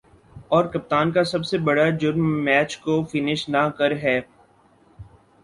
اور 0.47 0.65
کپتان 0.65 1.11
کا 1.11 1.23
سب 1.23 1.45
سے 1.45 1.57
بڑا"جرم" 1.57 2.43
میچ 2.43 2.77
کو 2.77 3.03
فنش 3.03 3.47
نہ 3.49 3.67
کر 3.77 3.91
ہے 3.97 4.19